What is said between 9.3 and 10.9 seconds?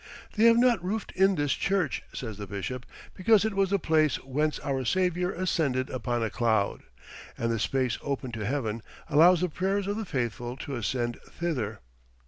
the prayers of the faithful to